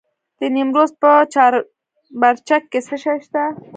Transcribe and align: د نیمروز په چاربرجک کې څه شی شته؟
د 0.39 0.41
نیمروز 0.55 0.91
په 1.01 1.09
چاربرجک 1.33 2.63
کې 2.71 2.79
څه 2.87 2.95
شی 3.03 3.17
شته؟ 3.25 3.43